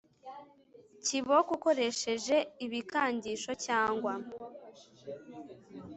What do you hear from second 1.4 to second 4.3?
ukoresheje ibikangisho cyangwa